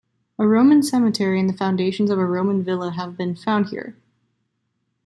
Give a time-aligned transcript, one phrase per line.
[0.39, 3.95] A Roman cemetery and the foundations of a Roman villa have been found here.